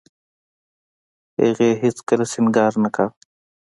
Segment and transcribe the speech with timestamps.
[1.41, 3.13] هغې هېڅ کله سينګار نه کاوه.